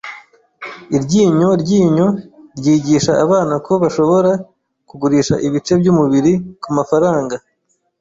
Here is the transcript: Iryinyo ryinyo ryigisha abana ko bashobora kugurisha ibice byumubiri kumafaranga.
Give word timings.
Iryinyo 0.95 1.49
ryinyo 1.61 2.07
ryigisha 2.57 3.11
abana 3.25 3.53
ko 3.65 3.71
bashobora 3.83 4.31
kugurisha 4.89 5.35
ibice 5.47 5.73
byumubiri 5.79 6.33
kumafaranga. 6.63 7.35